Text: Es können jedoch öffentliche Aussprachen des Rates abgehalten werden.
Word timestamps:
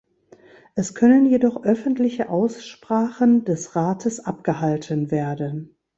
Es 0.73 0.95
können 0.95 1.27
jedoch 1.27 1.63
öffentliche 1.63 2.29
Aussprachen 2.29 3.45
des 3.45 3.75
Rates 3.75 4.19
abgehalten 4.19 5.11
werden. 5.11 5.75